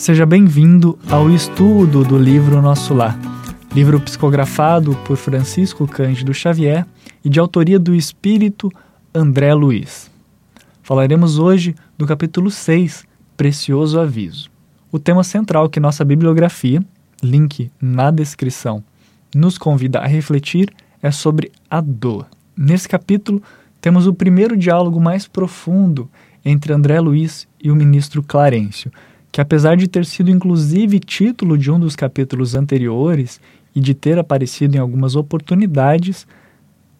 Seja 0.00 0.24
bem-vindo 0.24 0.98
ao 1.10 1.28
estudo 1.30 2.02
do 2.02 2.16
livro 2.16 2.62
Nosso 2.62 2.94
Lar, 2.94 3.18
livro 3.74 4.00
psicografado 4.00 4.96
por 5.04 5.14
Francisco 5.18 5.86
Cândido 5.86 6.32
Xavier 6.32 6.86
e 7.22 7.28
de 7.28 7.38
autoria 7.38 7.78
do 7.78 7.94
espírito 7.94 8.72
André 9.14 9.52
Luiz. 9.52 10.10
Falaremos 10.82 11.38
hoje 11.38 11.74
do 11.98 12.06
capítulo 12.06 12.50
6, 12.50 13.04
Precioso 13.36 14.00
Aviso. 14.00 14.50
O 14.90 14.98
tema 14.98 15.22
central 15.22 15.68
que 15.68 15.78
nossa 15.78 16.02
bibliografia, 16.02 16.82
link 17.22 17.70
na 17.78 18.10
descrição, 18.10 18.82
nos 19.34 19.58
convida 19.58 19.98
a 19.98 20.06
refletir 20.06 20.72
é 21.02 21.10
sobre 21.10 21.52
a 21.68 21.78
dor. 21.82 22.26
Nesse 22.56 22.88
capítulo, 22.88 23.42
temos 23.82 24.06
o 24.06 24.14
primeiro 24.14 24.56
diálogo 24.56 24.98
mais 24.98 25.28
profundo 25.28 26.08
entre 26.42 26.72
André 26.72 26.98
Luiz 27.00 27.46
e 27.62 27.70
o 27.70 27.76
ministro 27.76 28.22
Clarencio, 28.22 28.90
que 29.32 29.40
apesar 29.40 29.76
de 29.76 29.88
ter 29.88 30.04
sido 30.04 30.30
inclusive 30.30 30.98
título 30.98 31.56
de 31.56 31.70
um 31.70 31.78
dos 31.78 31.94
capítulos 31.94 32.54
anteriores 32.54 33.40
e 33.74 33.80
de 33.80 33.94
ter 33.94 34.18
aparecido 34.18 34.76
em 34.76 34.80
algumas 34.80 35.14
oportunidades, 35.14 36.26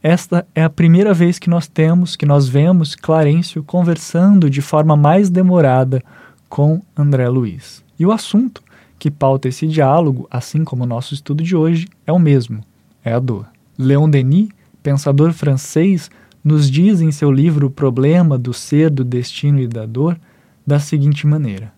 esta 0.03 0.47
é 0.55 0.63
a 0.63 0.71
primeira 0.71 1.13
vez 1.13 1.39
que 1.39 1.51
nós 1.51 1.67
temos, 1.67 2.17
que 2.17 2.25
nós 2.25 2.49
vemos 2.49 2.95
Clarencio 2.95 3.63
conversando 3.63 4.49
de 4.49 4.63
forma 4.63 4.97
mais 4.97 5.29
demorada 5.29 6.03
com 6.49 6.81
André 6.97 7.29
Luiz. 7.29 7.85
E 7.99 8.07
o 8.07 8.13
assunto 8.13 8.63
que 8.99 9.11
pauta 9.11 9.49
esse 9.49 9.67
diálogo, 9.67 10.27
assim 10.31 10.65
como 10.65 10.85
o 10.85 10.87
nosso 10.87 11.13
estudo 11.13 11.43
de 11.43 11.55
hoje, 11.57 11.89
é 12.07 12.13
o 12.13 12.19
mesmo: 12.19 12.65
é 13.05 13.13
a 13.13 13.19
dor. 13.19 13.47
Leon 13.79 14.09
Denis, 14.09 14.49
pensador 14.83 15.33
francês, 15.33 16.11
nos 16.43 16.71
diz 16.71 17.01
em 17.01 17.11
seu 17.11 17.31
livro 17.31 17.67
O 17.67 17.71
Problema 17.71 18.39
do 18.39 18.53
Ser, 18.55 18.91
do 18.91 19.05
Destino 19.05 19.61
e 19.61 19.67
da 19.67 19.85
Dor, 19.85 20.19
da 20.67 20.79
seguinte 20.79 21.27
maneira: 21.27 21.73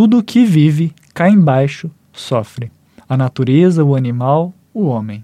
Tudo 0.00 0.16
o 0.16 0.22
que 0.22 0.46
vive, 0.46 0.94
cá 1.12 1.28
embaixo, 1.28 1.90
sofre. 2.10 2.72
A 3.06 3.18
natureza, 3.18 3.84
o 3.84 3.94
animal, 3.94 4.54
o 4.72 4.86
homem. 4.86 5.22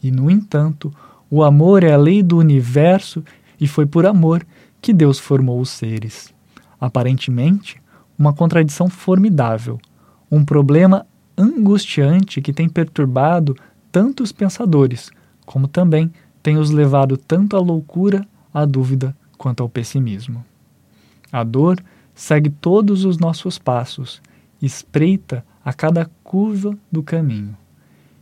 E, 0.00 0.08
no 0.12 0.30
entanto, 0.30 0.94
o 1.28 1.42
amor 1.42 1.82
é 1.82 1.92
a 1.92 1.96
lei 1.96 2.22
do 2.22 2.38
universo 2.38 3.24
e 3.60 3.66
foi 3.66 3.86
por 3.86 4.06
amor 4.06 4.46
que 4.80 4.92
Deus 4.92 5.18
formou 5.18 5.60
os 5.60 5.68
seres. 5.70 6.32
Aparentemente, 6.80 7.82
uma 8.16 8.32
contradição 8.32 8.88
formidável, 8.88 9.80
um 10.30 10.44
problema 10.44 11.04
angustiante 11.36 12.40
que 12.40 12.52
tem 12.52 12.68
perturbado 12.68 13.56
tantos 13.90 14.30
pensadores, 14.30 15.10
como 15.44 15.66
também 15.66 16.08
tem 16.40 16.56
os 16.56 16.70
levado 16.70 17.16
tanto 17.16 17.56
à 17.56 17.58
loucura, 17.58 18.24
à 18.54 18.64
dúvida 18.64 19.12
quanto 19.36 19.60
ao 19.60 19.68
pessimismo. 19.68 20.44
A 21.32 21.42
dor 21.42 21.82
segue 22.14 22.50
todos 22.50 23.04
os 23.04 23.18
nossos 23.18 23.58
passos, 23.58 24.22
espreita 24.62 25.44
a 25.64 25.72
cada 25.72 26.10
curva 26.22 26.76
do 26.90 27.02
caminho. 27.02 27.56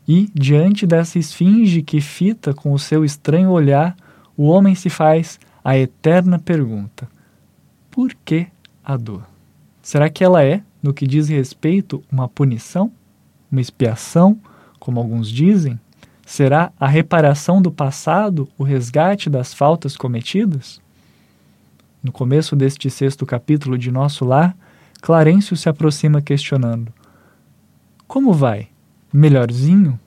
E, 0.07 0.29
diante 0.35 0.87
dessa 0.87 1.19
esfinge 1.19 1.83
que 1.83 2.01
fita 2.01 2.53
com 2.53 2.73
o 2.73 2.79
seu 2.79 3.05
estranho 3.05 3.51
olhar, 3.51 3.97
o 4.37 4.45
homem 4.45 4.75
se 4.75 4.91
faz 4.91 5.39
a 5.63 5.77
eterna 5.77 6.39
pergunta: 6.39 7.09
por 7.91 8.13
que 8.25 8.47
a 8.85 8.97
dor? 8.97 9.23
Será 9.83 10.09
que 10.09 10.25
ela 10.25 10.43
é, 10.43 10.63
no 10.83 10.95
que 10.95 11.07
diz 11.07 11.29
respeito, 11.29 12.03
uma 12.11 12.29
punição? 12.29 12.91
Uma 13.51 13.61
expiação, 13.61 14.41
como 14.79 14.98
alguns 14.98 15.29
dizem? 15.31 15.79
Será 16.25 16.73
a 16.79 16.87
reparação 16.87 17.61
do 17.61 17.70
passado 17.70 18.48
o 18.57 18.65
resgate 18.65 19.29
das 19.29 19.53
faltas 19.53 19.97
cometidas? 19.97 20.81
No 22.02 22.11
começo 22.11 22.57
deste 22.57 22.90
sexto 22.90 23.24
capítulo 23.24 23.79
de 23.79 23.90
Nosso 23.92 24.24
Lar, 24.24 24.57
Clarencio 25.01 25.57
se 25.57 25.68
aproxima 25.68 26.20
questionando: 26.20 26.92
Como 28.08 28.33
vai? 28.33 28.68
Melhorzinho? 29.13 29.98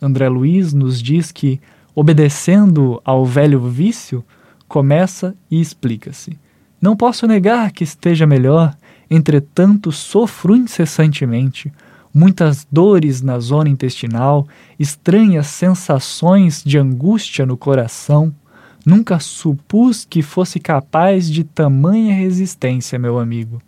André 0.00 0.28
Luiz 0.28 0.72
nos 0.72 1.02
diz 1.02 1.32
que, 1.32 1.60
obedecendo 1.94 3.00
ao 3.04 3.26
velho 3.26 3.60
vício, 3.60 4.24
começa 4.68 5.34
e 5.50 5.60
explica-se. 5.60 6.38
Não 6.80 6.96
posso 6.96 7.26
negar 7.26 7.72
que 7.72 7.82
esteja 7.82 8.26
melhor, 8.26 8.76
entretanto 9.10 9.90
sofro 9.90 10.54
incessantemente 10.54 11.72
muitas 12.12 12.66
dores 12.70 13.22
na 13.22 13.38
zona 13.38 13.68
intestinal, 13.68 14.46
estranhas 14.78 15.46
sensações 15.46 16.62
de 16.64 16.78
angústia 16.78 17.46
no 17.46 17.56
coração. 17.56 18.34
Nunca 18.88 19.20
supus 19.20 20.06
que 20.06 20.22
fosse 20.22 20.58
capaz 20.58 21.28
de 21.28 21.44
tamanha 21.44 22.14
resistência, 22.14 22.98
meu 22.98 23.18
amigo. 23.18 23.60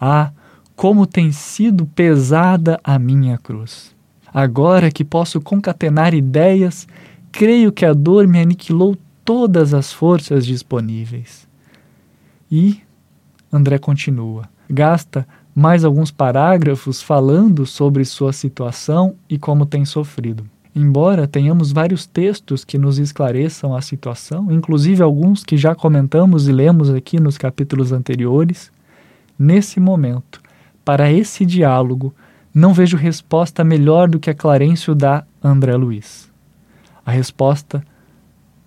Ah, 0.00 0.30
como 0.76 1.04
tem 1.04 1.32
sido 1.32 1.84
pesada 1.84 2.78
a 2.84 2.96
minha 2.96 3.36
cruz. 3.38 3.92
Agora 4.32 4.88
que 4.88 5.04
posso 5.04 5.40
concatenar 5.40 6.14
ideias, 6.14 6.86
creio 7.32 7.72
que 7.72 7.84
a 7.84 7.92
dor 7.92 8.28
me 8.28 8.38
aniquilou 8.38 8.96
todas 9.24 9.74
as 9.74 9.92
forças 9.92 10.46
disponíveis. 10.46 11.48
E 12.48 12.80
André 13.52 13.80
continua, 13.80 14.48
gasta 14.70 15.26
mais 15.52 15.84
alguns 15.84 16.12
parágrafos 16.12 17.02
falando 17.02 17.66
sobre 17.66 18.04
sua 18.04 18.32
situação 18.32 19.16
e 19.28 19.36
como 19.36 19.66
tem 19.66 19.84
sofrido. 19.84 20.48
Embora 20.74 21.28
tenhamos 21.28 21.70
vários 21.70 22.06
textos 22.06 22.64
que 22.64 22.78
nos 22.78 22.98
esclareçam 22.98 23.76
a 23.76 23.82
situação, 23.82 24.50
inclusive 24.50 25.02
alguns 25.02 25.44
que 25.44 25.56
já 25.56 25.74
comentamos 25.74 26.48
e 26.48 26.52
lemos 26.52 26.88
aqui 26.88 27.20
nos 27.20 27.36
capítulos 27.36 27.92
anteriores, 27.92 28.72
nesse 29.38 29.78
momento, 29.78 30.40
para 30.82 31.12
esse 31.12 31.44
diálogo, 31.44 32.14
não 32.54 32.72
vejo 32.72 32.96
resposta 32.96 33.62
melhor 33.62 34.08
do 34.08 34.18
que 34.18 34.30
a 34.30 34.34
Clarencio 34.34 34.94
dá 34.94 35.24
a 35.42 35.48
André 35.48 35.76
Luiz. 35.76 36.30
A 37.04 37.10
resposta 37.10 37.84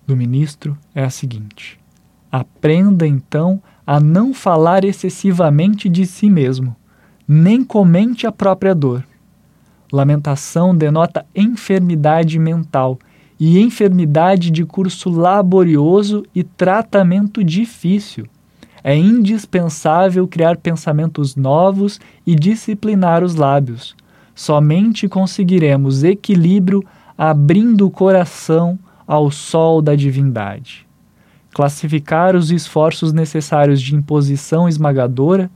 do 0.06 0.16
ministro 0.16 0.78
é 0.94 1.02
a 1.02 1.10
seguinte: 1.10 1.78
aprenda 2.30 3.06
então 3.06 3.60
a 3.84 3.98
não 3.98 4.32
falar 4.32 4.84
excessivamente 4.84 5.88
de 5.88 6.06
si 6.06 6.30
mesmo, 6.30 6.76
nem 7.26 7.64
comente 7.64 8.26
a 8.26 8.32
própria 8.32 8.74
dor. 8.74 9.04
Lamentação 9.96 10.76
denota 10.76 11.24
enfermidade 11.34 12.38
mental 12.38 12.98
e 13.40 13.58
enfermidade 13.58 14.50
de 14.50 14.64
curso 14.64 15.10
laborioso 15.10 16.24
e 16.34 16.44
tratamento 16.44 17.42
difícil. 17.42 18.26
É 18.84 18.94
indispensável 18.94 20.28
criar 20.28 20.58
pensamentos 20.58 21.34
novos 21.34 21.98
e 22.26 22.34
disciplinar 22.34 23.24
os 23.24 23.34
lábios. 23.34 23.96
Somente 24.34 25.08
conseguiremos 25.08 26.04
equilíbrio 26.04 26.84
abrindo 27.16 27.86
o 27.86 27.90
coração 27.90 28.78
ao 29.06 29.30
sol 29.30 29.80
da 29.80 29.96
divindade 29.96 30.86
classificar 31.56 32.36
os 32.36 32.50
esforços 32.50 33.14
necessários 33.14 33.80
de 33.80 33.94
imposição 33.94 34.68
esmagadora, 34.68 35.50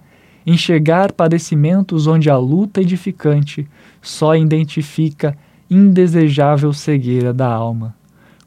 enxergar 0.46 1.12
padecimentos 1.12 2.06
onde 2.06 2.30
a 2.30 2.38
luta 2.38 2.80
edificante 2.80 3.68
só 4.00 4.34
identifica 4.34 5.36
indesejável 5.70 6.72
cegueira 6.72 7.32
da 7.32 7.46
alma. 7.46 7.94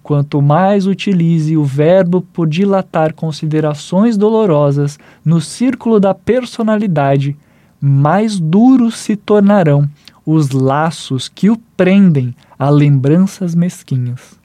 Quanto 0.02 0.42
mais 0.42 0.86
utilize 0.86 1.56
o 1.56 1.64
verbo 1.64 2.22
por 2.22 2.48
dilatar 2.48 3.14
considerações 3.14 4.18
dolorosas 4.18 5.00
no 5.24 5.40
círculo 5.40 6.00
da 6.00 6.14
personalidade, 6.14 7.38
mais 7.80 8.40
duros 8.40 8.98
se 8.98 9.16
tornarão 9.16 9.90
os 10.26 10.52
laços 10.52 11.30
que 11.30 11.50
o 11.50 11.58
prendem 11.78 12.36
a 12.60 12.70
lembranças 12.70 13.56
mesquinhas 13.56 14.44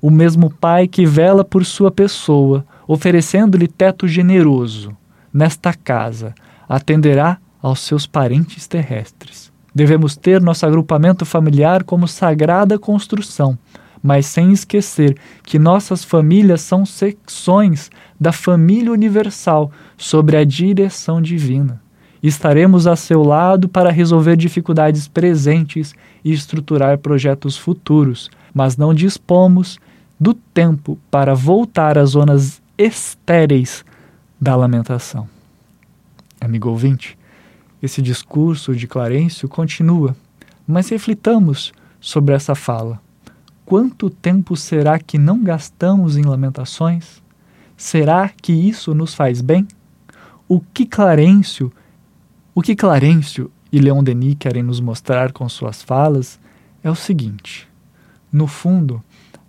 o 0.00 0.10
mesmo 0.10 0.50
Pai 0.50 0.88
que 0.88 1.04
vela 1.04 1.44
por 1.44 1.64
sua 1.64 1.90
pessoa, 1.90 2.64
oferecendo-lhe 2.86 3.68
teto 3.68 4.08
generoso, 4.08 4.96
nesta 5.32 5.74
casa, 5.74 6.34
atenderá 6.68 7.38
aos 7.62 7.80
seus 7.80 8.06
parentes 8.06 8.66
terrestres. 8.66 9.49
Devemos 9.74 10.16
ter 10.16 10.40
nosso 10.40 10.66
agrupamento 10.66 11.24
familiar 11.24 11.84
como 11.84 12.08
sagrada 12.08 12.78
construção, 12.78 13.58
mas 14.02 14.26
sem 14.26 14.52
esquecer 14.52 15.16
que 15.42 15.58
nossas 15.58 16.02
famílias 16.02 16.60
são 16.62 16.84
secções 16.84 17.90
da 18.18 18.32
família 18.32 18.92
universal 18.92 19.70
sobre 19.96 20.36
a 20.36 20.44
direção 20.44 21.20
divina. 21.20 21.80
Estaremos 22.22 22.86
a 22.86 22.96
seu 22.96 23.22
lado 23.22 23.68
para 23.68 23.90
resolver 23.90 24.36
dificuldades 24.36 25.08
presentes 25.08 25.94
e 26.24 26.32
estruturar 26.32 26.98
projetos 26.98 27.56
futuros, 27.56 28.30
mas 28.52 28.76
não 28.76 28.92
dispomos 28.92 29.78
do 30.18 30.34
tempo 30.34 30.98
para 31.10 31.34
voltar 31.34 31.96
às 31.96 32.10
zonas 32.10 32.60
estéreis 32.76 33.84
da 34.38 34.54
lamentação. 34.54 35.26
Amigo 36.38 36.68
ouvinte, 36.68 37.16
esse 37.82 38.02
discurso 38.02 38.74
de 38.74 38.86
Clarencio 38.86 39.48
continua, 39.48 40.16
mas 40.66 40.88
reflitamos 40.88 41.72
sobre 42.00 42.34
essa 42.34 42.54
fala. 42.54 43.00
Quanto 43.64 44.10
tempo 44.10 44.56
será 44.56 44.98
que 44.98 45.18
não 45.18 45.42
gastamos 45.42 46.16
em 46.16 46.22
lamentações? 46.22 47.22
Será 47.76 48.28
que 48.28 48.52
isso 48.52 48.94
nos 48.94 49.14
faz 49.14 49.40
bem? 49.40 49.66
O 50.48 50.60
que 50.60 50.84
Clarencio 50.84 51.72
O 52.54 52.60
que 52.60 52.74
Clarencio 52.74 53.50
e 53.72 53.78
Leon 53.78 54.02
Denis 54.02 54.36
querem 54.38 54.62
nos 54.62 54.80
mostrar 54.80 55.32
com 55.32 55.48
suas 55.48 55.82
falas 55.82 56.38
é 56.82 56.90
o 56.90 56.94
seguinte: 56.94 57.68
no 58.32 58.46
fundo, 58.46 59.02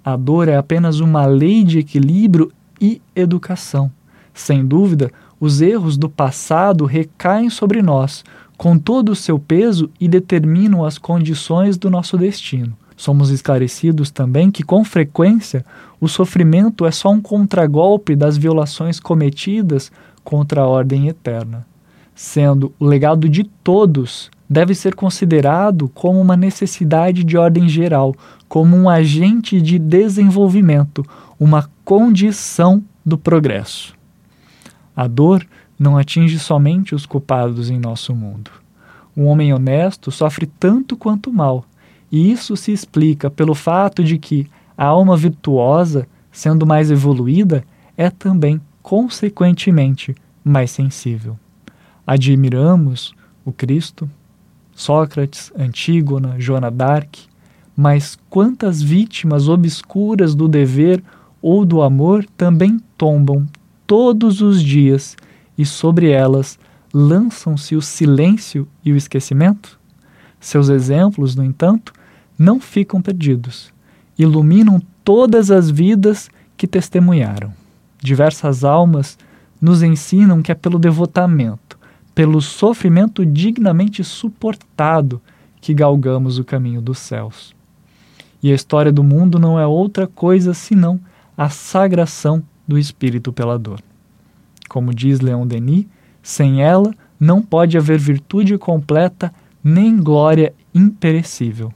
a 0.04 0.16
dor 0.16 0.48
é 0.48 0.56
apenas 0.56 1.00
uma 1.00 1.26
lei 1.26 1.64
de 1.64 1.80
equilíbrio 1.80 2.52
e 2.80 3.02
educação. 3.16 3.92
Sem 4.34 4.66
dúvida, 4.66 5.12
os 5.42 5.60
erros 5.60 5.98
do 5.98 6.08
passado 6.08 6.86
recaem 6.86 7.50
sobre 7.50 7.82
nós, 7.82 8.24
com 8.56 8.78
todo 8.78 9.12
o 9.12 9.16
seu 9.16 9.40
peso 9.40 9.90
e 10.00 10.08
determinam 10.08 10.86
as 10.86 11.00
condições 11.00 11.78
do 11.80 11.90
nosso 11.90 12.16
destino. 12.16 12.78
Somos 12.96 13.32
esclarecidos 13.32 14.12
também 14.12 14.52
que, 14.52 14.62
com 14.62 14.84
frequência, 14.84 15.66
o 16.00 16.08
sofrimento 16.08 16.86
é 16.86 16.92
só 16.92 17.10
um 17.10 17.20
contragolpe 17.20 18.16
das 18.16 18.38
violações 18.38 19.00
cometidas 19.00 19.92
contra 20.24 20.62
a 20.62 20.68
ordem 20.68 21.08
eterna, 21.08 21.66
sendo 22.14 22.72
o 22.80 22.86
legado 22.86 23.28
de 23.28 23.44
todos 23.44 24.30
deve 24.48 24.76
ser 24.76 24.94
considerado 24.94 25.90
como 25.90 26.22
uma 26.22 26.38
necessidade 26.38 27.24
de 27.24 27.36
ordem 27.36 27.68
geral, 27.68 28.14
como 28.48 28.78
um 28.78 28.88
agente 28.88 29.60
de 29.60 29.80
desenvolvimento, 29.80 31.04
uma 31.40 31.68
condição 31.84 32.84
do 33.04 33.18
progresso. 33.18 34.00
A 34.96 35.08
dor 35.08 35.46
não 35.80 35.98
atinge 35.98 36.38
somente 36.38 36.94
os 36.94 37.06
culpados 37.06 37.70
em 37.70 37.80
nosso 37.80 38.16
mundo. 38.16 38.52
Um 39.16 39.26
homem 39.26 39.54
honesto 39.54 40.12
sofre 40.12 40.46
tanto 40.46 40.96
quanto 40.96 41.30
o 41.30 41.34
mal, 41.34 41.66
e 42.12 42.32
isso 42.32 42.56
se 42.56 42.72
explica 42.72 43.30
pelo 43.30 43.56
fato 43.56 44.04
de 44.04 44.18
que 44.18 44.48
a 44.78 44.86
alma 44.86 45.16
virtuosa, 45.18 46.08
sendo 46.32 46.66
mais 46.66 46.92
evoluída, 46.92 47.64
é 47.98 48.10
também, 48.10 48.60
consequentemente, 48.82 50.16
mais 50.44 50.72
sensível. 50.72 51.38
Admiramos 52.06 53.14
o 53.46 53.52
Cristo, 53.52 54.10
Sócrates, 54.74 55.52
Antígona, 55.58 56.36
Joana 56.40 56.72
d'Arc, 56.72 57.28
mas 57.76 58.18
quantas 58.30 58.82
vítimas 58.82 59.48
obscuras 59.48 60.36
do 60.36 60.48
dever 60.48 61.04
ou 61.42 61.66
do 61.66 61.82
amor 61.82 62.26
também 62.38 62.80
tombam 62.98 63.48
todos 63.92 64.40
os 64.40 64.64
dias 64.64 65.18
e 65.58 65.66
sobre 65.66 66.12
elas 66.12 66.58
lançam-se 66.94 67.76
o 67.76 67.82
silêncio 67.82 68.66
e 68.86 68.94
o 68.94 68.96
esquecimento? 68.96 69.78
Seus 70.40 70.70
exemplos, 70.70 71.36
no 71.36 71.44
entanto, 71.44 71.92
não 72.40 72.58
ficam 72.58 73.02
perdidos. 73.02 73.74
Iluminam 74.18 74.82
todas 75.04 75.52
as 75.52 75.70
vidas 75.70 76.30
que 76.56 76.66
testemunharam. 76.66 77.52
Diversas 78.02 78.64
almas 78.64 79.18
nos 79.60 79.84
ensinam 79.84 80.42
que 80.42 80.54
é 80.54 80.56
pelo 80.56 80.80
devotamento, 80.80 81.78
pelo 82.16 82.40
sofrimento 82.40 83.26
dignamente 83.26 84.06
suportado, 84.06 85.22
que 85.60 85.74
galgamos 85.74 86.40
o 86.40 86.46
caminho 86.46 86.82
dos 86.82 86.98
céus. 86.98 87.54
E 88.42 88.54
a 88.54 88.56
história 88.56 88.90
do 88.90 89.04
mundo 89.04 89.38
não 89.38 89.60
é 89.60 89.68
outra 89.68 90.08
coisa 90.08 90.54
senão 90.54 90.98
a 91.38 91.50
sagração 91.50 92.42
do 92.72 92.80
espírito 92.80 93.34
pela 93.34 93.60
dor. 93.60 93.82
Como 94.70 94.94
diz 94.94 95.20
Leon 95.20 95.46
Denis, 95.46 95.86
sem 96.24 96.64
ela 96.64 96.96
não 97.20 97.42
pode 97.42 97.78
haver 97.78 98.00
virtude 98.00 98.58
completa 98.58 99.34
nem 99.62 99.98
glória 99.98 100.54
imperecível. 100.74 101.74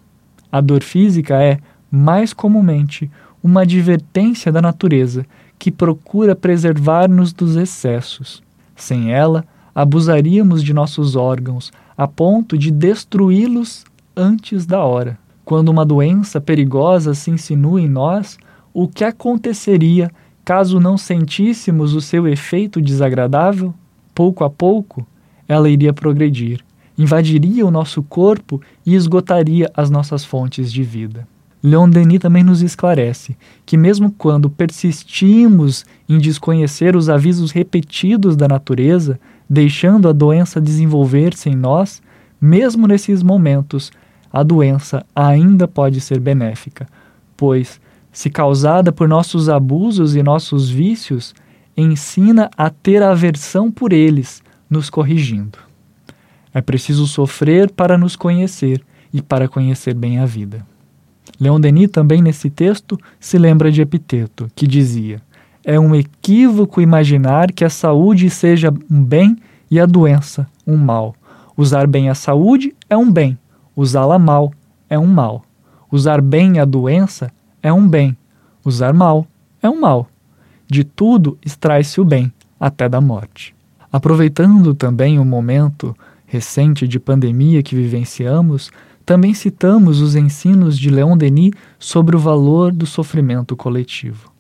A 0.50 0.62
dor 0.62 0.81
física 0.81 1.44
é, 1.44 1.59
mais 1.92 2.31
comumente, 2.31 3.12
uma 3.44 3.63
advertência 3.63 4.53
da 4.53 4.62
natureza 4.62 5.25
que 5.59 5.69
procura 5.69 6.33
preservar-nos 6.33 7.33
dos 7.33 7.57
excessos. 7.57 8.42
Sem 8.74 9.12
ela, 9.12 9.44
abusaríamos 9.74 10.63
de 10.63 10.74
nossos 10.74 11.18
órgãos 11.18 11.74
a 11.97 12.07
ponto 12.07 12.57
de 12.57 12.71
destruí-los 12.71 13.83
antes 14.15 14.65
da 14.65 14.81
hora. 14.81 15.19
Quando 15.44 15.68
uma 15.68 15.86
doença 15.86 16.39
perigosa 16.39 17.13
se 17.13 17.30
insinua 17.30 17.81
em 17.81 17.89
nós, 17.89 18.38
o 18.74 18.88
que 18.88 19.03
aconteceria 19.03 20.09
caso 20.45 20.80
não 20.80 20.95
sentíssemos 20.95 21.95
o 21.95 22.00
seu 22.00 22.27
efeito 22.27 22.80
desagradável? 22.80 23.74
Pouco 24.13 24.44
a 24.44 24.50
pouco, 24.50 25.06
ela 25.47 25.68
iria 25.68 25.92
progredir, 25.92 26.62
invadiria 26.95 27.65
o 27.65 27.71
nosso 27.71 28.03
corpo 28.03 28.62
e 28.86 28.94
esgotaria 28.94 29.69
as 29.75 29.89
nossas 29.89 30.24
fontes 30.24 30.71
de 30.71 30.83
vida. 30.83 31.27
Leon 31.63 31.89
Denis 31.89 32.19
também 32.19 32.44
nos 32.44 32.62
esclarece 32.62 33.36
que, 33.65 33.75
mesmo 33.75 34.12
quando 34.12 34.51
persistimos 34.51 35.83
em 36.07 36.19
desconhecer 36.19 36.95
os 36.95 37.09
avisos 37.09 37.51
repetidos 37.51 38.36
da 38.36 38.47
natureza, 38.47 39.19
deixando 39.50 40.07
a 40.07 40.12
doença 40.12 40.62
desenvolver-se 40.62 41.50
em 41.50 41.56
nós, 41.56 42.03
mesmo 42.39 42.88
nesses 42.88 43.24
momentos, 43.24 43.92
a 44.31 44.44
doença 44.44 45.03
ainda 45.15 45.68
pode 45.68 46.00
ser 46.00 46.19
benéfica, 46.19 46.88
pois 47.36 47.80
se 48.15 48.29
causada 48.29 48.94
por 48.94 49.09
nossos 49.09 49.50
abusos 49.50 50.15
e 50.15 50.23
nossos 50.23 50.69
vícios, 50.69 51.35
ensina 51.75 52.50
a 52.57 52.69
ter 52.69 53.03
aversão 53.03 53.69
por 53.69 53.91
eles, 53.91 54.41
nos 54.69 54.89
corrigindo. 54.89 55.59
É 56.53 56.62
preciso 56.62 57.06
sofrer 57.07 57.69
para 57.69 57.97
nos 57.97 58.15
conhecer 58.15 58.81
e 59.13 59.21
para 59.21 59.50
conhecer 59.50 59.94
bem 59.94 60.19
a 60.19 60.25
vida. 60.25 60.65
Leon 61.38 61.59
Denis 61.59 61.89
também 61.89 62.21
nesse 62.21 62.50
texto 62.50 62.97
se 63.19 63.38
lembra 63.38 63.69
de 63.69 63.81
Epiteto, 63.81 64.50
que 64.56 64.65
dizia: 64.65 65.21
É 65.61 65.77
um 65.77 65.94
equívoco 65.94 66.79
imaginar 66.79 67.51
que 67.51 67.65
a 67.65 67.69
saúde 67.69 68.29
seja 68.29 68.73
um 68.89 69.03
bem 69.03 69.35
e 69.69 69.77
a 69.77 69.85
doença 69.85 70.47
um 70.65 70.77
mal. 70.77 71.13
Usar 71.57 71.85
bem 71.85 72.07
a 72.07 72.15
saúde 72.15 72.73
é 72.89 72.95
um 72.95 73.11
bem, 73.11 73.38
usá-la 73.75 74.18
mal 74.18 74.53
é 74.89 74.97
um 74.97 75.06
mal. 75.06 75.44
Usar 75.91 76.21
bem 76.21 76.59
a 76.59 76.65
doença 76.65 77.29
é 77.65 77.73
um 77.73 77.89
bem. 77.89 78.15
Usar 78.63 78.94
mal 78.94 79.25
é 79.59 79.67
um 79.67 79.81
mal. 79.81 80.07
De 80.69 80.83
tudo 80.83 81.35
extrai-se 81.44 82.00
o 82.00 82.06
bem, 82.06 82.31
até 82.59 82.88
da 82.88 83.01
morte. 83.01 83.56
Aproveitando 83.91 84.75
também 84.75 85.17
o 85.17 85.25
momento 85.25 85.97
recente 86.27 86.88
de 86.88 87.00
pandemia 87.00 87.63
que 87.63 87.75
vivenciamos, 87.75 88.69
também 89.03 89.33
citamos 89.33 89.99
os 89.99 90.16
ensinos 90.16 90.78
de 90.78 90.92
Leon 90.92 91.18
Denis 91.18 91.54
sobre 91.80 92.16
o 92.16 92.19
valor 92.19 92.71
do 92.71 92.85
sofrimento 92.85 93.56
coletivo. 93.56 94.31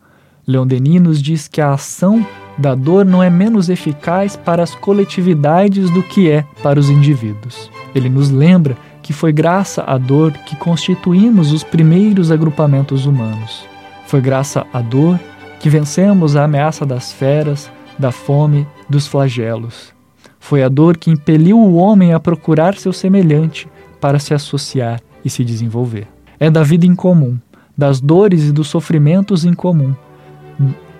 Leon 0.45 0.67
Denis 0.67 1.01
nos 1.01 1.19
diz 1.19 1.47
que 1.47 1.61
a 1.61 1.73
ação 1.73 2.23
da 2.55 2.75
dor 2.75 3.03
não 3.05 3.23
é 3.23 3.29
menos 3.31 3.69
eficaz 3.69 4.35
para 4.35 4.61
as 4.61 4.75
coletividades 4.75 5.89
do 5.89 6.03
que 6.03 6.29
é 6.29 6.43
para 6.61 6.79
os 6.79 6.91
indivíduos. 6.91 7.71
Ele 7.95 8.07
nos 8.07 8.29
lembra 8.29 8.77
que 9.05 9.13
foi 9.13 9.31
graça 9.31 9.83
à 9.83 9.99
dor 9.99 10.31
que 10.31 10.55
constituímos 10.55 11.51
os 11.51 11.63
primeiros 11.63 12.31
agrupamentos 12.31 13.05
humanos. 13.05 13.63
Foi 14.07 14.19
graça 14.19 14.65
à 14.73 14.81
dor 14.81 15.19
que 15.59 15.69
vencemos 15.69 16.35
a 16.35 16.45
ameaça 16.45 16.87
das 16.87 17.11
feras, 17.13 17.71
da 17.99 18.11
fome, 18.11 18.65
dos 18.89 19.05
flagelos. 19.05 19.93
Foi 20.39 20.63
a 20.63 20.67
dor 20.67 20.97
que 20.97 21.11
impeliu 21.11 21.59
o 21.59 21.75
homem 21.75 22.13
a 22.13 22.19
procurar 22.19 22.73
seu 22.73 22.91
semelhante 22.91 23.67
para 24.01 24.17
se 24.17 24.33
associar 24.33 24.99
e 25.23 25.29
se 25.29 25.45
desenvolver. 25.45 26.07
É 26.39 26.49
da 26.49 26.63
vida 26.63 26.87
em 26.87 26.95
comum, 26.95 27.37
das 27.77 28.01
dores 28.01 28.45
e 28.45 28.51
dos 28.51 28.69
sofrimentos 28.69 29.45
em 29.45 29.53
comum. 29.53 29.93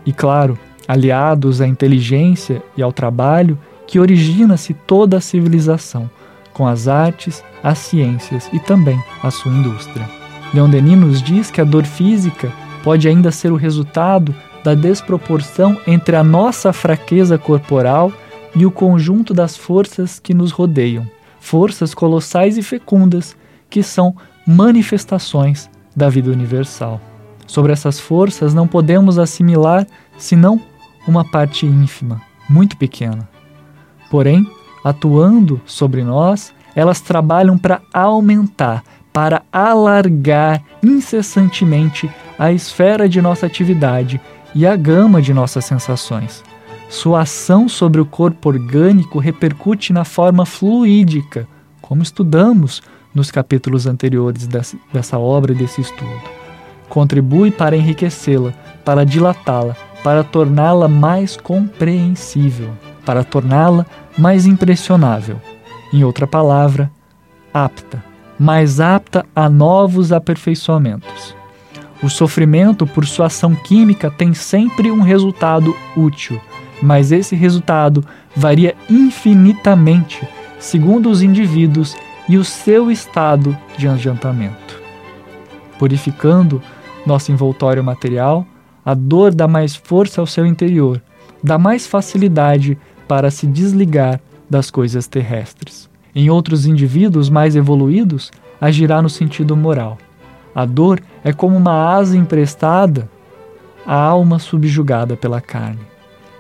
E 0.06 0.14
claro, 0.14 0.60
aliados 0.88 1.60
à 1.60 1.66
inteligência 1.68 2.62
e 2.78 2.84
ao 2.84 2.94
trabalho, 2.94 3.58
que 3.88 4.00
origina-se 4.00 4.76
toda 4.76 5.18
a 5.18 5.22
civilização 5.22 6.08
com 6.56 6.66
as 6.66 6.88
artes, 6.88 7.44
as 7.66 7.80
ciências 7.80 8.48
e 8.54 8.60
também 8.60 9.04
a 9.24 9.32
sua 9.32 9.52
indústria. 9.52 10.08
Leon 10.54 10.70
Denis 10.70 11.00
nos 11.00 11.22
diz 11.22 11.50
que 11.50 11.60
a 11.60 11.64
dor 11.64 11.84
física 11.84 12.54
pode 12.84 13.08
ainda 13.08 13.32
ser 13.32 13.52
o 13.52 13.56
resultado 13.56 14.36
da 14.64 14.76
desproporção 14.76 15.76
entre 15.88 16.16
a 16.16 16.24
nossa 16.24 16.72
fraqueza 16.72 17.40
corporal 17.40 18.14
e 18.56 18.68
o 18.68 18.72
conjunto 18.72 19.34
das 19.34 19.58
forças 19.58 20.20
que 20.20 20.32
nos 20.32 20.52
rodeiam, 20.52 21.10
forças 21.40 21.96
colossais 21.96 22.56
e 22.56 22.62
fecundas 22.62 23.36
que 23.68 23.82
são 23.82 24.16
manifestações 24.46 25.68
da 25.96 26.08
vida 26.08 26.30
universal. 26.30 27.02
Sobre 27.48 27.74
essas 27.74 28.00
forças 28.00 28.54
não 28.54 28.68
podemos 28.68 29.18
assimilar 29.18 29.88
senão 30.20 30.62
uma 31.08 31.26
parte 31.26 31.66
ínfima, 31.66 32.22
muito 32.48 32.78
pequena. 32.78 33.28
Porém, 34.12 34.48
atuando 34.84 35.60
sobre 35.66 36.04
nós, 36.04 36.54
elas 36.76 37.00
trabalham 37.02 37.58
para 37.58 37.82
aumentar, 37.94 38.84
para 39.14 39.44
alargar 39.52 40.62
incessantemente 40.84 42.10
a 42.38 42.52
esfera 42.52 43.08
de 43.08 43.22
nossa 43.22 43.46
atividade 43.46 44.20
e 44.54 44.68
a 44.68 44.76
gama 44.76 45.22
de 45.22 45.34
nossas 45.34 45.64
sensações. 45.66 46.44
Sua 46.90 47.22
ação 47.22 47.68
sobre 47.68 48.00
o 48.00 48.06
corpo 48.06 48.50
orgânico 48.50 49.18
repercute 49.20 49.92
na 49.92 50.04
forma 50.04 50.46
fluídica, 50.46 51.48
como 51.82 52.04
estudamos 52.04 52.82
nos 53.14 53.32
capítulos 53.32 53.88
anteriores 53.88 54.48
dessa 54.92 55.18
obra 55.18 55.54
e 55.54 55.56
desse 55.56 55.82
estudo. 55.82 56.22
Contribui 56.90 57.52
para 57.52 57.76
enriquecê-la, 57.76 58.54
para 58.84 59.06
dilatá-la, 59.06 59.76
para 60.04 60.24
torná-la 60.24 60.88
mais 60.88 61.36
compreensível, 61.36 62.70
para 63.06 63.24
torná-la 63.24 63.86
mais 64.18 64.46
impressionável. 64.46 65.40
Em 65.94 66.04
outra 66.04 66.28
palavra, 66.28 66.92
apta, 67.54 68.04
mais 68.38 68.80
apta 68.80 69.26
a 69.36 69.50
novos 69.50 70.12
aperfeiçoamentos. 70.12 71.36
O 72.04 72.10
sofrimento, 72.10 72.86
por 72.86 73.06
sua 73.06 73.28
ação 73.28 73.56
química, 73.56 74.12
tem 74.12 74.34
sempre 74.34 74.92
um 74.92 75.02
resultado 75.02 75.76
útil, 75.96 76.40
mas 76.82 77.12
esse 77.12 77.36
resultado 77.36 78.06
varia 78.36 78.76
infinitamente 78.90 80.28
segundo 80.60 81.10
os 81.10 81.22
indivíduos 81.22 81.96
e 82.28 82.38
o 82.38 82.44
seu 82.44 82.92
estado 82.92 83.58
de 83.78 83.88
adiantamento. 83.88 84.82
Purificando 85.78 86.62
nosso 87.06 87.32
envoltório 87.32 87.84
material, 87.84 88.46
a 88.84 88.94
dor 88.94 89.34
dá 89.34 89.48
mais 89.48 89.76
força 89.76 90.22
ao 90.22 90.28
seu 90.28 90.46
interior, 90.46 91.02
dá 91.44 91.58
mais 91.58 91.86
facilidade 91.86 92.78
para 93.08 93.30
se 93.30 93.46
desligar 93.46 94.20
das 94.56 94.72
coisas 94.72 95.06
terrestres. 95.06 95.90
Em 96.16 96.30
outros 96.30 96.66
indivíduos 96.66 97.30
mais 97.30 97.58
evoluídos, 97.58 98.32
agirá 98.62 99.02
no 99.02 99.10
sentido 99.10 99.54
moral. 99.54 99.98
A 100.56 100.64
dor 100.64 101.02
é 101.26 101.34
como 101.34 101.58
uma 101.58 101.94
asa 101.94 102.16
emprestada 102.16 103.10
à 103.86 103.94
alma 103.94 104.40
subjugada 104.40 105.18
pela 105.18 105.42
carne, 105.42 105.82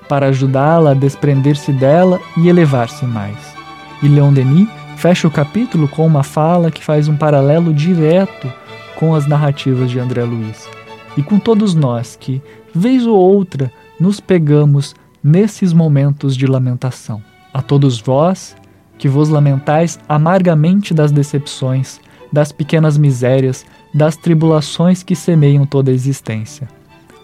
para 0.08 0.28
ajudá-la 0.28 0.92
a 0.92 0.94
desprender-se 0.94 1.74
dela 1.74 2.22
e 2.38 2.48
elevar-se 2.48 3.04
mais. 3.04 3.54
E 4.02 4.08
Leon 4.08 4.32
Denis 4.32 4.70
fecha 4.96 5.28
o 5.28 5.32
capítulo 5.32 5.90
com 5.90 6.08
uma 6.08 6.24
fala 6.24 6.72
que 6.72 6.86
faz 6.86 7.10
um 7.10 7.18
paralelo 7.18 7.74
direto 7.74 8.50
com 8.96 9.14
as 9.14 9.28
narrativas 9.28 9.92
de 9.92 10.00
André 10.00 10.24
Luiz 10.24 10.70
e 11.18 11.22
com 11.22 11.38
todos 11.38 11.76
nós 11.76 12.18
que, 12.18 12.42
vez 12.74 13.06
ou 13.06 13.18
outra, 13.18 13.70
nos 14.00 14.22
pegamos 14.22 14.96
nesses 15.22 15.74
momentos 15.74 16.38
de 16.38 16.48
lamentação. 16.48 17.22
A 17.56 17.62
todos 17.62 18.02
vós 18.02 18.54
que 18.98 19.08
vos 19.08 19.30
lamentais 19.30 19.98
amargamente 20.10 20.94
das 20.94 21.10
decepções, 21.10 22.02
das 22.30 22.52
pequenas 22.52 22.98
misérias, 22.98 23.66
das 23.94 24.18
tribulações 24.18 25.04
que 25.04 25.16
semeiam 25.16 25.66
toda 25.66 25.90
a 25.90 25.94
existência. 25.94 26.68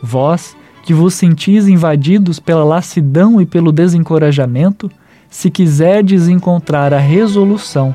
Vós 0.01 0.55
que 0.83 0.93
vos 0.93 1.15
sentis 1.15 1.67
invadidos 1.67 2.39
pela 2.39 2.63
lassidão 2.63 3.41
e 3.41 3.45
pelo 3.45 3.73
desencorajamento, 3.73 4.89
se 5.29 5.49
quiserdes 5.49 6.29
encontrar 6.29 6.93
a 6.93 6.97
resolução 6.97 7.93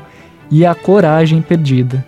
e 0.50 0.66
a 0.66 0.74
coragem 0.74 1.40
perdida, 1.40 2.06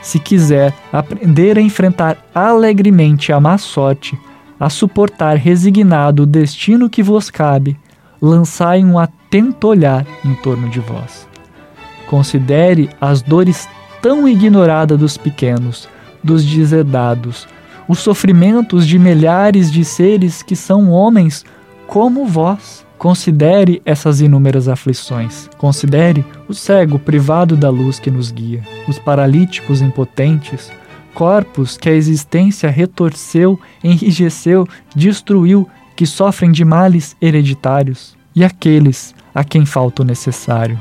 se 0.00 0.18
quiser 0.18 0.72
aprender 0.90 1.58
a 1.58 1.60
enfrentar 1.60 2.16
alegremente 2.34 3.30
a 3.30 3.38
má 3.38 3.58
sorte, 3.58 4.18
a 4.58 4.70
suportar 4.70 5.36
resignado 5.36 6.22
o 6.22 6.26
destino 6.26 6.88
que 6.88 7.02
vos 7.02 7.28
cabe, 7.28 7.76
lançai 8.20 8.84
um 8.84 8.98
atento 8.98 9.68
olhar 9.68 10.06
em 10.24 10.34
torno 10.34 10.68
de 10.68 10.80
vós. 10.80 11.26
Considere 12.06 12.88
as 13.00 13.22
dores 13.22 13.68
tão 14.00 14.28
ignoradas 14.28 14.98
dos 14.98 15.16
pequenos, 15.16 15.88
dos 16.22 16.44
desedados, 16.44 17.46
os 17.88 17.98
sofrimentos 17.98 18.86
de 18.86 18.98
milhares 18.98 19.70
de 19.70 19.84
seres 19.84 20.42
que 20.42 20.56
são 20.56 20.90
homens 20.90 21.44
como 21.86 22.26
vós. 22.26 22.84
Considere 22.98 23.82
essas 23.84 24.20
inúmeras 24.22 24.68
aflições. 24.68 25.50
Considere 25.58 26.24
o 26.48 26.54
cego 26.54 26.98
privado 26.98 27.54
da 27.54 27.68
luz 27.68 27.98
que 27.98 28.10
nos 28.10 28.30
guia, 28.30 28.62
os 28.88 28.98
paralíticos 28.98 29.82
impotentes, 29.82 30.72
corpos 31.12 31.76
que 31.76 31.90
a 31.90 31.92
existência 31.92 32.70
retorceu, 32.70 33.60
enrijeceu, 33.84 34.66
destruiu, 34.94 35.68
que 35.96 36.06
sofrem 36.06 36.52
de 36.52 36.64
males 36.64 37.16
hereditários, 37.20 38.14
e 38.34 38.44
aqueles 38.44 39.14
a 39.34 39.42
quem 39.42 39.64
falta 39.64 40.02
o 40.02 40.04
necessário. 40.04 40.78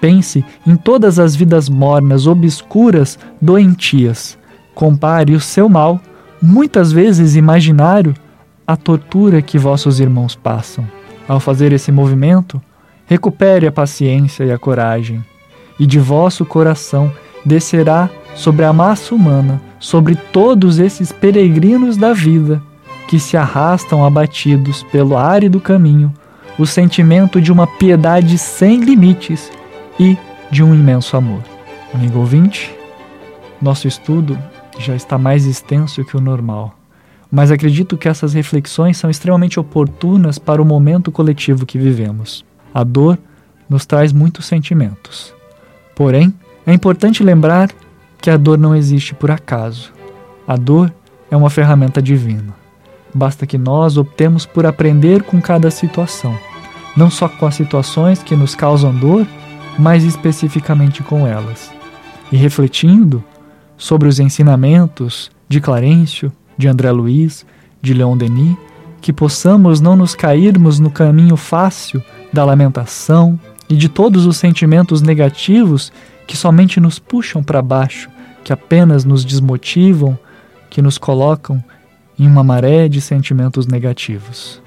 Pense 0.00 0.44
em 0.66 0.74
todas 0.74 1.18
as 1.20 1.36
vidas 1.36 1.68
mornas, 1.68 2.26
obscuras, 2.26 3.18
doentias. 3.40 4.36
Compare 4.74 5.34
o 5.34 5.40
seu 5.40 5.68
mal, 5.68 6.00
muitas 6.42 6.90
vezes 6.90 7.36
imaginário, 7.36 8.12
à 8.66 8.76
tortura 8.76 9.40
que 9.40 9.56
vossos 9.56 10.00
irmãos 10.00 10.34
passam. 10.34 10.86
Ao 11.28 11.38
fazer 11.38 11.72
esse 11.72 11.92
movimento, 11.92 12.60
recupere 13.06 13.66
a 13.66 13.72
paciência 13.72 14.44
e 14.44 14.50
a 14.50 14.58
coragem, 14.58 15.24
e 15.78 15.86
de 15.86 15.98
vosso 15.98 16.44
coração 16.44 17.10
descerá 17.44 18.10
sobre 18.34 18.64
a 18.64 18.72
massa 18.72 19.14
humana, 19.14 19.62
sobre 19.78 20.16
todos 20.16 20.78
esses 20.78 21.12
peregrinos 21.12 21.96
da 21.96 22.12
vida 22.12 22.60
que 23.14 23.20
se 23.20 23.36
arrastam 23.36 24.04
abatidos 24.04 24.82
pelo 24.90 25.16
árido 25.16 25.60
caminho, 25.60 26.12
o 26.58 26.66
sentimento 26.66 27.40
de 27.40 27.52
uma 27.52 27.64
piedade 27.64 28.36
sem 28.36 28.80
limites 28.80 29.52
e 30.00 30.18
de 30.50 30.64
um 30.64 30.74
imenso 30.74 31.16
amor. 31.16 31.40
Amigo 31.94 32.18
ouvinte, 32.18 32.74
nosso 33.62 33.86
estudo 33.86 34.36
já 34.80 34.96
está 34.96 35.16
mais 35.16 35.46
extenso 35.46 36.04
que 36.04 36.16
o 36.16 36.20
normal 36.20 36.74
mas 37.30 37.52
acredito 37.52 37.96
que 37.96 38.08
essas 38.08 38.32
reflexões 38.32 38.96
são 38.96 39.08
extremamente 39.08 39.60
oportunas 39.60 40.36
para 40.36 40.60
o 40.60 40.64
momento 40.64 41.12
coletivo 41.12 41.64
que 41.64 41.78
vivemos. 41.78 42.44
A 42.72 42.82
dor 42.82 43.16
nos 43.70 43.86
traz 43.86 44.12
muitos 44.12 44.46
sentimentos. 44.46 45.32
Porém, 45.94 46.34
é 46.66 46.72
importante 46.72 47.22
lembrar 47.22 47.70
que 48.20 48.30
a 48.30 48.36
dor 48.36 48.58
não 48.58 48.74
existe 48.74 49.14
por 49.14 49.30
acaso. 49.30 49.92
A 50.46 50.56
dor 50.56 50.92
é 51.30 51.36
uma 51.36 51.50
ferramenta 51.50 52.02
divina. 52.02 52.63
Basta 53.14 53.46
que 53.46 53.56
nós 53.56 53.96
optemos 53.96 54.44
por 54.44 54.66
aprender 54.66 55.22
com 55.22 55.40
cada 55.40 55.70
situação, 55.70 56.36
não 56.96 57.08
só 57.10 57.28
com 57.28 57.46
as 57.46 57.54
situações 57.54 58.22
que 58.22 58.34
nos 58.34 58.54
causam 58.54 58.94
dor, 58.94 59.26
mas 59.78 60.02
especificamente 60.02 61.02
com 61.02 61.26
elas. 61.26 61.72
E 62.32 62.36
refletindo 62.36 63.22
sobre 63.76 64.08
os 64.08 64.18
ensinamentos 64.18 65.30
de 65.48 65.60
Clarencio, 65.60 66.32
de 66.56 66.68
André 66.68 66.90
Luiz, 66.90 67.46
de 67.80 67.94
Leon 67.94 68.16
Denis, 68.16 68.56
que 69.00 69.12
possamos 69.12 69.80
não 69.80 69.94
nos 69.94 70.14
cairmos 70.14 70.80
no 70.80 70.90
caminho 70.90 71.36
fácil 71.36 72.02
da 72.32 72.44
lamentação 72.44 73.38
e 73.68 73.76
de 73.76 73.88
todos 73.88 74.26
os 74.26 74.36
sentimentos 74.36 75.02
negativos 75.02 75.92
que 76.26 76.36
somente 76.36 76.80
nos 76.80 76.98
puxam 76.98 77.42
para 77.42 77.60
baixo, 77.60 78.08
que 78.42 78.52
apenas 78.52 79.04
nos 79.04 79.24
desmotivam, 79.24 80.18
que 80.70 80.80
nos 80.80 80.96
colocam 80.98 81.62
em 82.18 82.26
uma 82.26 82.44
maré 82.44 82.88
de 82.88 83.00
sentimentos 83.00 83.66
negativos. 83.66 84.62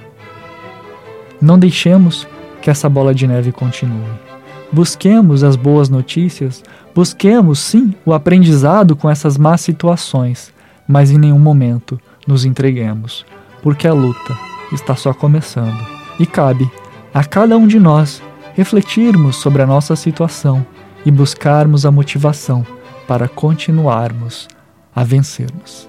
Não 1.42 1.58
deixemos 1.58 2.27
que 2.62 2.70
essa 2.70 2.89
bola 2.89 3.13
de 3.13 3.27
neve 3.27 3.51
continue. 3.51 4.27
Busquemos 4.72 5.44
as 5.44 5.56
boas 5.56 5.88
notícias, 5.88 6.63
busquemos 6.94 7.60
sim 7.60 7.94
o 8.06 8.13
aprendizado 8.13 8.96
com 8.96 9.10
essas 9.10 9.38
más 9.38 9.62
situações, 9.62 10.51
mas 10.88 11.10
em 11.10 11.18
nenhum 11.18 11.39
momento 11.39 12.00
nos 12.27 12.44
entreguemos, 12.44 13.25
porque 13.62 13.88
a 13.88 13.94
luta 13.94 14.38
está 14.74 14.96
só 14.96 15.13
começando 15.13 15.80
e 16.20 16.25
cabe 16.25 16.70
a 17.13 17.24
cada 17.24 17.58
um 17.58 17.68
de 17.68 17.80
nós 17.80 18.22
refletirmos 18.56 19.38
sobre 19.38 19.62
a 19.62 19.68
nossa 19.68 19.96
situação 19.96 20.66
e 21.06 21.12
buscarmos 21.12 21.86
a 21.86 21.92
motivação 21.92 22.66
para 23.08 23.27
continuarmos 23.27 24.48
a 24.94 25.04
vencermos. 25.04 25.88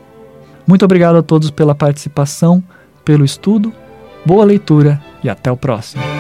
Muito 0.69 0.85
obrigado 0.85 1.17
a 1.17 1.23
todos 1.23 1.51
pela 1.51 1.75
participação, 1.75 2.63
pelo 3.03 3.25
estudo, 3.25 3.73
boa 4.27 4.45
leitura 4.45 5.03
e 5.25 5.31
até 5.31 5.51
o 5.51 5.57
próximo. 5.57 6.18